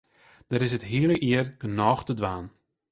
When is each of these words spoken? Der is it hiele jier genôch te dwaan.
Der 0.49 0.61
is 0.65 0.75
it 0.77 0.89
hiele 0.89 1.15
jier 1.25 1.45
genôch 1.61 2.03
te 2.05 2.13
dwaan. 2.19 2.45